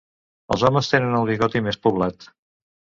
[0.55, 2.31] Els homes tenen el bigoti més poblat.